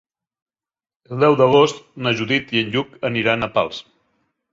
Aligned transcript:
El 1.15 1.19
deu 1.23 1.35
d'agost 1.41 1.83
na 2.05 2.13
Judit 2.21 2.49
i 2.57 2.63
en 2.63 2.73
Lluc 2.77 2.97
aniran 3.11 3.49
a 3.49 3.51
Pals. 3.59 3.83